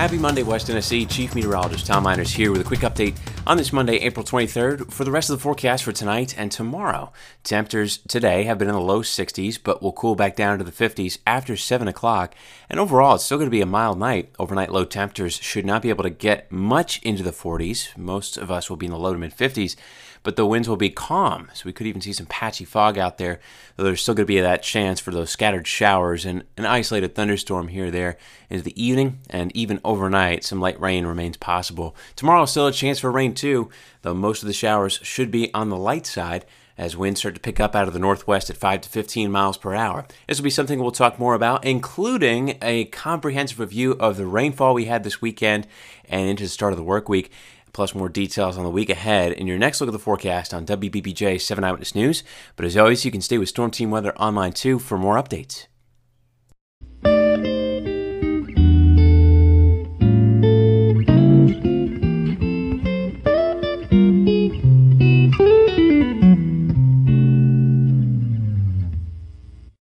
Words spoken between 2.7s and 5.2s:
update on this Monday, April 23rd, for the